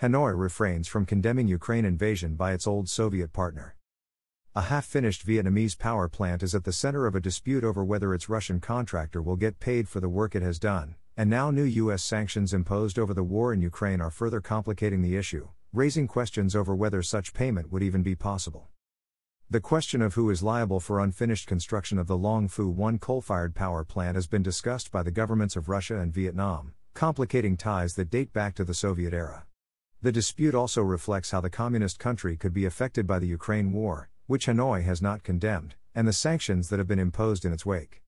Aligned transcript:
Hanoi 0.00 0.32
refrains 0.34 0.88
from 0.88 1.04
condemning 1.04 1.46
Ukraine 1.46 1.84
invasion 1.84 2.34
by 2.34 2.54
its 2.54 2.66
old 2.66 2.88
Soviet 2.88 3.34
partner. 3.34 3.76
A 4.56 4.62
half 4.62 4.86
finished 4.86 5.26
Vietnamese 5.26 5.78
power 5.78 6.08
plant 6.08 6.42
is 6.42 6.54
at 6.54 6.64
the 6.64 6.72
center 6.72 7.06
of 7.06 7.14
a 7.14 7.20
dispute 7.20 7.64
over 7.64 7.84
whether 7.84 8.14
its 8.14 8.26
Russian 8.26 8.60
contractor 8.60 9.20
will 9.20 9.36
get 9.36 9.60
paid 9.60 9.90
for 9.90 10.00
the 10.00 10.08
work 10.08 10.34
it 10.34 10.40
has 10.40 10.58
done, 10.58 10.94
and 11.18 11.28
now 11.28 11.50
new 11.50 11.64
U.S. 11.64 12.02
sanctions 12.02 12.54
imposed 12.54 12.98
over 12.98 13.12
the 13.12 13.22
war 13.22 13.52
in 13.52 13.60
Ukraine 13.60 14.00
are 14.00 14.10
further 14.10 14.40
complicating 14.40 15.02
the 15.02 15.18
issue, 15.18 15.50
raising 15.70 16.08
questions 16.08 16.56
over 16.56 16.74
whether 16.74 17.02
such 17.02 17.34
payment 17.34 17.70
would 17.70 17.82
even 17.82 18.02
be 18.02 18.14
possible. 18.14 18.68
The 19.50 19.60
question 19.60 20.00
of 20.00 20.14
who 20.14 20.30
is 20.30 20.42
liable 20.42 20.80
for 20.80 20.98
unfinished 20.98 21.46
construction 21.46 21.98
of 21.98 22.06
the 22.06 22.16
Long 22.16 22.48
Phu 22.48 22.72
1 22.72 22.98
coal 23.00 23.20
fired 23.20 23.54
power 23.54 23.84
plant 23.84 24.14
has 24.14 24.26
been 24.26 24.42
discussed 24.42 24.90
by 24.90 25.02
the 25.02 25.10
governments 25.10 25.56
of 25.56 25.68
Russia 25.68 25.98
and 25.98 26.10
Vietnam, 26.10 26.72
complicating 26.94 27.58
ties 27.58 27.96
that 27.96 28.08
date 28.08 28.32
back 28.32 28.54
to 28.54 28.64
the 28.64 28.72
Soviet 28.72 29.12
era. 29.12 29.44
The 30.02 30.12
dispute 30.12 30.54
also 30.54 30.80
reflects 30.80 31.30
how 31.30 31.42
the 31.42 31.50
communist 31.50 31.98
country 31.98 32.34
could 32.34 32.54
be 32.54 32.64
affected 32.64 33.06
by 33.06 33.18
the 33.18 33.26
Ukraine 33.26 33.70
war, 33.70 34.08
which 34.26 34.46
Hanoi 34.46 34.82
has 34.82 35.02
not 35.02 35.22
condemned, 35.22 35.74
and 35.94 36.08
the 36.08 36.14
sanctions 36.14 36.70
that 36.70 36.78
have 36.78 36.88
been 36.88 36.98
imposed 36.98 37.44
in 37.44 37.52
its 37.52 37.66
wake. 37.66 38.02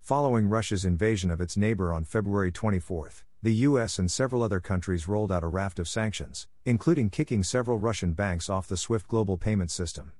Following 0.00 0.50
Russia's 0.50 0.84
invasion 0.84 1.30
of 1.30 1.40
its 1.40 1.56
neighbor 1.56 1.94
on 1.94 2.04
February 2.04 2.52
24, 2.52 3.10
the 3.42 3.54
US 3.54 3.98
and 3.98 4.10
several 4.10 4.42
other 4.42 4.60
countries 4.60 5.08
rolled 5.08 5.32
out 5.32 5.42
a 5.42 5.46
raft 5.46 5.78
of 5.78 5.88
sanctions, 5.88 6.46
including 6.66 7.08
kicking 7.08 7.42
several 7.42 7.78
Russian 7.78 8.12
banks 8.12 8.50
off 8.50 8.68
the 8.68 8.76
SWIFT 8.76 9.08
global 9.08 9.38
payment 9.38 9.70
system. 9.70 10.12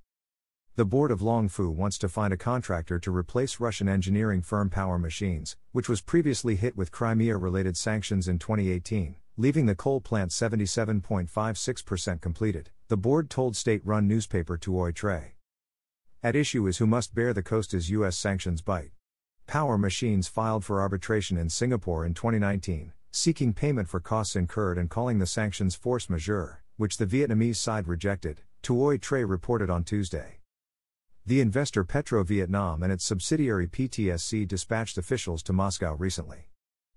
The 0.76 0.86
board 0.86 1.10
of 1.10 1.20
Long 1.20 1.50
Phu 1.50 1.70
wants 1.70 1.98
to 1.98 2.08
find 2.08 2.32
a 2.32 2.38
contractor 2.38 2.98
to 2.98 3.14
replace 3.14 3.60
Russian 3.60 3.90
engineering 3.90 4.40
firm 4.40 4.70
Power 4.70 4.98
Machines, 4.98 5.54
which 5.72 5.88
was 5.88 6.00
previously 6.00 6.56
hit 6.56 6.78
with 6.78 6.90
Crimea 6.90 7.36
related 7.36 7.76
sanctions 7.76 8.26
in 8.26 8.38
2018, 8.38 9.16
leaving 9.36 9.66
the 9.66 9.74
coal 9.74 10.00
plant 10.00 10.30
77.56% 10.30 12.20
completed, 12.20 12.70
the 12.88 12.96
board 12.96 13.28
told 13.28 13.56
state 13.56 13.84
run 13.84 14.06
newspaper 14.06 14.56
Tuoi 14.56 14.94
Tre. 14.94 15.34
At 16.22 16.36
issue 16.36 16.66
is 16.66 16.78
who 16.78 16.86
must 16.86 17.14
bear 17.14 17.32
the 17.32 17.42
cost 17.42 17.74
as 17.74 17.90
U.S. 17.90 18.16
sanctions 18.16 18.62
bite. 18.62 18.92
Power 19.46 19.76
Machines 19.76 20.28
filed 20.28 20.64
for 20.64 20.80
arbitration 20.80 21.36
in 21.36 21.50
Singapore 21.50 22.06
in 22.06 22.14
2019, 22.14 22.92
seeking 23.10 23.52
payment 23.52 23.88
for 23.88 24.00
costs 24.00 24.36
incurred 24.36 24.78
and 24.78 24.88
calling 24.88 25.18
the 25.18 25.26
sanctions 25.26 25.74
force 25.74 26.08
majeure, 26.08 26.62
which 26.76 26.96
the 26.96 27.06
Vietnamese 27.06 27.56
side 27.56 27.88
rejected, 27.88 28.40
Tuoi 28.62 29.00
Tre 29.00 29.24
reported 29.24 29.68
on 29.68 29.84
Tuesday. 29.84 30.38
The 31.26 31.40
investor 31.40 31.84
Petro 31.84 32.22
Vietnam 32.22 32.82
and 32.82 32.92
its 32.92 33.04
subsidiary 33.04 33.66
PTSC 33.66 34.46
dispatched 34.46 34.96
officials 34.96 35.42
to 35.42 35.52
Moscow 35.52 35.94
recently. 35.94 36.50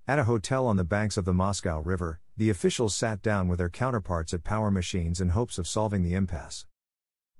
At 0.09 0.19
a 0.19 0.23
hotel 0.23 0.67
on 0.67 0.77
the 0.77 0.85
banks 0.85 1.17
of 1.17 1.25
the 1.25 1.33
Moscow 1.33 1.81
River, 1.81 2.21
the 2.37 2.49
officials 2.49 2.95
sat 2.95 3.21
down 3.21 3.49
with 3.49 3.57
their 3.57 3.67
counterparts 3.67 4.33
at 4.33 4.45
Power 4.45 4.71
Machines 4.71 5.19
in 5.19 5.29
hopes 5.29 5.57
of 5.57 5.67
solving 5.67 6.01
the 6.01 6.13
impasse. 6.13 6.65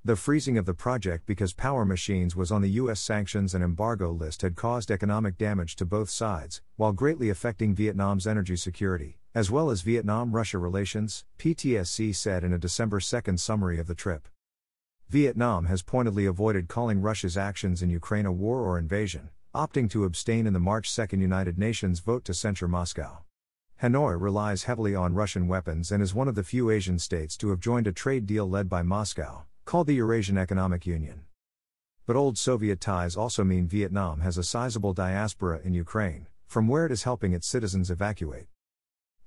The 0.03 0.17
freezing 0.17 0.57
of 0.57 0.65
the 0.65 0.73
project 0.73 1.25
because 1.25 1.53
Power 1.53 1.85
Machines 1.85 2.35
was 2.35 2.51
on 2.51 2.61
the 2.61 2.71
U.S. 2.71 2.99
sanctions 2.99 3.55
and 3.55 3.63
embargo 3.63 4.11
list 4.11 4.41
had 4.41 4.57
caused 4.57 4.91
economic 4.91 5.37
damage 5.37 5.77
to 5.77 5.85
both 5.85 6.09
sides, 6.09 6.61
while 6.75 6.91
greatly 6.91 7.29
affecting 7.29 7.73
Vietnam's 7.73 8.27
energy 8.27 8.57
security, 8.57 9.17
as 9.33 9.49
well 9.49 9.69
as 9.69 9.79
Vietnam 9.79 10.33
Russia 10.33 10.57
relations, 10.57 11.23
PTSC 11.39 12.13
said 12.13 12.43
in 12.43 12.51
a 12.51 12.57
December 12.57 12.99
2 12.99 13.37
summary 13.37 13.79
of 13.79 13.87
the 13.87 13.95
trip. 13.95 14.27
Vietnam 15.07 15.67
has 15.67 15.81
pointedly 15.83 16.25
avoided 16.25 16.67
calling 16.67 16.99
Russia's 16.99 17.37
actions 17.37 17.81
in 17.81 17.89
Ukraine 17.89 18.25
a 18.25 18.31
war 18.33 18.59
or 18.59 18.77
invasion, 18.77 19.29
opting 19.57 19.89
to 19.89 20.03
abstain 20.03 20.45
in 20.45 20.53
the 20.53 20.59
March 20.59 20.95
2 20.95 21.17
United 21.17 21.57
Nations 21.57 21.99
vote 21.99 22.23
to 22.23 22.31
censure 22.31 22.67
Moscow. 22.67 23.23
Hanoi 23.81 24.15
relies 24.21 24.65
heavily 24.65 24.93
on 24.93 25.15
Russian 25.15 25.47
weapons 25.47 25.91
and 25.91 26.03
is 26.03 26.13
one 26.13 26.27
of 26.27 26.35
the 26.35 26.43
few 26.43 26.69
Asian 26.69 26.99
states 26.99 27.35
to 27.37 27.49
have 27.49 27.59
joined 27.59 27.87
a 27.87 27.91
trade 27.91 28.27
deal 28.27 28.47
led 28.47 28.69
by 28.69 28.83
Moscow, 28.83 29.45
called 29.65 29.87
the 29.87 29.95
Eurasian 29.95 30.37
Economic 30.37 30.85
Union. 30.85 31.21
But 32.05 32.15
old 32.15 32.37
Soviet 32.37 32.79
ties 32.79 33.17
also 33.17 33.43
mean 33.43 33.67
Vietnam 33.67 34.19
has 34.19 34.37
a 34.37 34.43
sizable 34.43 34.93
diaspora 34.93 35.59
in 35.63 35.73
Ukraine, 35.73 36.27
from 36.45 36.67
where 36.67 36.85
it 36.85 36.91
is 36.91 37.01
helping 37.01 37.33
its 37.33 37.47
citizens 37.47 37.89
evacuate. 37.89 38.45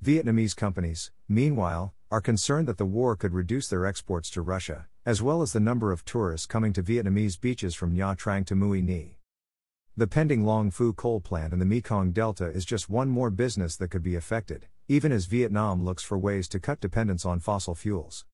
Vietnamese 0.00 0.54
companies, 0.54 1.10
meanwhile, 1.28 1.92
are 2.08 2.20
concerned 2.20 2.68
that 2.68 2.78
the 2.78 2.86
war 2.86 3.16
could 3.16 3.34
reduce 3.34 3.66
their 3.66 3.84
exports 3.84 4.30
to 4.30 4.42
Russia, 4.42 4.86
as 5.04 5.20
well 5.20 5.42
as 5.42 5.52
the 5.52 5.58
number 5.58 5.90
of 5.90 6.04
tourists 6.04 6.46
coming 6.46 6.72
to 6.72 6.84
Vietnamese 6.84 7.40
beaches 7.40 7.74
from 7.74 7.96
Nha 7.96 8.16
Trang 8.16 8.46
to 8.46 8.54
Mui 8.54 8.80
Ne. 8.80 9.16
The 9.96 10.06
pending 10.06 10.44
Long 10.44 10.70
Phu 10.70 10.94
coal 10.94 11.20
plant 11.20 11.52
in 11.52 11.58
the 11.58 11.64
Mekong 11.64 12.12
Delta 12.12 12.46
is 12.46 12.64
just 12.64 12.88
one 12.88 13.08
more 13.08 13.28
business 13.28 13.76
that 13.76 13.88
could 13.90 14.04
be 14.04 14.14
affected, 14.14 14.66
even 14.86 15.10
as 15.10 15.26
Vietnam 15.26 15.84
looks 15.84 16.04
for 16.04 16.16
ways 16.16 16.48
to 16.48 16.60
cut 16.60 16.80
dependence 16.80 17.26
on 17.26 17.40
fossil 17.40 17.74
fuels. 17.74 18.24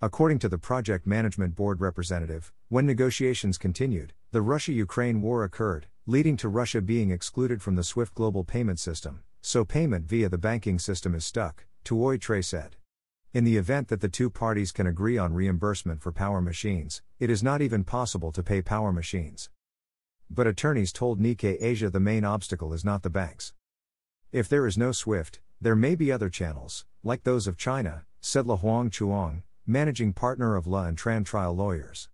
According 0.00 0.38
to 0.40 0.48
the 0.48 0.58
Project 0.58 1.06
Management 1.06 1.56
Board 1.56 1.80
representative, 1.80 2.52
when 2.68 2.86
negotiations 2.86 3.58
continued, 3.58 4.12
the 4.30 4.42
Russia 4.42 4.72
Ukraine 4.72 5.22
war 5.22 5.42
occurred, 5.42 5.88
leading 6.06 6.36
to 6.36 6.48
Russia 6.48 6.80
being 6.80 7.10
excluded 7.10 7.60
from 7.62 7.74
the 7.74 7.84
SWIFT 7.84 8.14
global 8.14 8.44
payment 8.44 8.78
system, 8.78 9.24
so 9.40 9.64
payment 9.64 10.06
via 10.06 10.28
the 10.28 10.38
banking 10.38 10.78
system 10.78 11.14
is 11.16 11.24
stuck, 11.24 11.66
Tuoi 11.84 12.20
Tre 12.20 12.40
said. 12.40 12.76
In 13.34 13.42
the 13.44 13.56
event 13.56 13.88
that 13.88 14.00
the 14.00 14.08
two 14.08 14.30
parties 14.30 14.70
can 14.70 14.86
agree 14.86 15.18
on 15.18 15.34
reimbursement 15.34 16.00
for 16.00 16.12
power 16.12 16.40
machines, 16.40 17.02
it 17.18 17.28
is 17.28 17.42
not 17.42 17.60
even 17.60 17.82
possible 17.82 18.30
to 18.30 18.42
pay 18.42 18.62
power 18.62 18.92
machines. 18.92 19.50
But 20.30 20.46
attorneys 20.46 20.92
told 20.92 21.20
Nikkei 21.20 21.56
Asia 21.60 21.88
the 21.88 22.00
main 22.00 22.24
obstacle 22.24 22.72
is 22.72 22.84
not 22.84 23.02
the 23.02 23.10
banks. 23.10 23.54
If 24.32 24.48
there 24.48 24.66
is 24.66 24.76
no 24.76 24.92
SWIFT, 24.92 25.40
there 25.60 25.76
may 25.76 25.94
be 25.94 26.12
other 26.12 26.28
channels, 26.28 26.84
like 27.02 27.22
those 27.22 27.46
of 27.46 27.56
China, 27.56 28.04
said 28.20 28.46
La 28.46 28.56
Huang 28.56 28.90
Chuang, 28.90 29.42
managing 29.66 30.12
partner 30.12 30.56
of 30.56 30.66
La 30.66 30.84
and 30.84 30.98
Tran 30.98 31.24
Trial 31.24 31.54
Lawyers. 31.54 32.08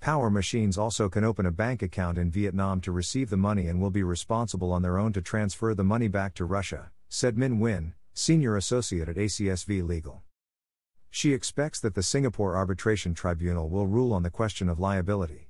Power 0.00 0.30
Machines 0.30 0.78
also 0.78 1.08
can 1.08 1.24
open 1.24 1.44
a 1.44 1.50
bank 1.50 1.82
account 1.82 2.16
in 2.16 2.30
Vietnam 2.30 2.80
to 2.80 2.92
receive 2.92 3.28
the 3.28 3.36
money 3.36 3.66
and 3.66 3.80
will 3.80 3.90
be 3.90 4.02
responsible 4.02 4.72
on 4.72 4.80
their 4.80 4.96
own 4.96 5.12
to 5.12 5.20
transfer 5.20 5.74
the 5.74 5.84
money 5.84 6.08
back 6.08 6.32
to 6.34 6.44
Russia, 6.44 6.90
said 7.08 7.36
Min 7.36 7.58
Win, 7.58 7.92
senior 8.14 8.56
associate 8.56 9.08
at 9.08 9.16
ACSV 9.16 9.86
Legal. 9.86 10.22
She 11.10 11.34
expects 11.34 11.80
that 11.80 11.94
the 11.94 12.02
Singapore 12.02 12.56
Arbitration 12.56 13.12
Tribunal 13.12 13.68
will 13.68 13.86
rule 13.86 14.14
on 14.14 14.22
the 14.22 14.30
question 14.30 14.68
of 14.68 14.78
liability. 14.78 15.49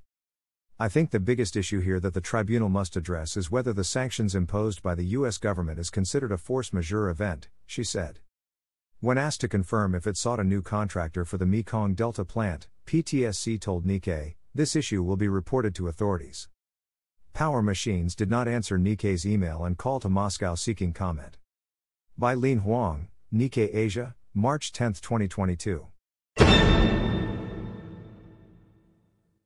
I 0.83 0.89
think 0.89 1.11
the 1.11 1.21
biggest 1.21 1.57
issue 1.57 1.81
here 1.81 2.01
that 2.01 2.15
the 2.15 2.23
tribunal 2.23 2.71
must 2.71 2.97
address 2.97 3.37
is 3.37 3.51
whether 3.51 3.75
the 3.75 3.85
sanctions 3.85 4.35
imposed 4.35 4.83
by 4.83 4.95
the 4.95 5.05
U.S. 5.19 5.37
government 5.37 5.79
is 5.79 5.91
considered 5.91 6.33
a 6.33 6.39
force 6.39 6.73
majeure 6.73 7.11
event, 7.11 7.51
she 7.67 7.85
said. 7.85 8.21
When 9.01 9.19
asked 9.19 9.43
to 9.43 9.49
confirm 9.49 9.95
if 9.95 10.07
it 10.07 10.17
sought 10.17 10.41
a 10.41 10.45
new 10.45 10.63
contractor 10.63 11.27
for 11.27 11.37
the 11.37 11.45
Mekong 11.45 11.93
Delta 11.93 12.25
plant, 12.25 12.67
PTSC 12.87 13.61
told 13.61 13.85
Nikkei, 13.85 14.37
this 14.55 14.75
issue 14.75 15.03
will 15.03 15.19
be 15.19 15.29
reported 15.29 15.75
to 15.75 15.89
authorities. 15.89 16.49
Power 17.35 17.61
Machines 17.61 18.15
did 18.15 18.31
not 18.31 18.49
answer 18.49 18.79
Nikkei's 18.79 19.27
email 19.27 19.67
and 19.67 19.77
call 19.77 20.01
to 20.01 20.09
Moscow 20.09 20.55
seeking 20.55 20.95
comment. 20.95 21.37
By 22.17 22.33
Lien 22.33 22.61
Hoang, 22.61 23.09
Nikkei 23.31 23.69
Asia, 23.75 24.15
March 24.33 24.73
10, 24.73 24.95
2022. 24.95 25.89